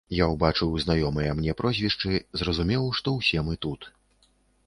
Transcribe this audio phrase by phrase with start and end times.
[0.19, 3.81] Я ўбачыў знаёмыя мне прозвішчы, зразумеў, што ўсе мы тут.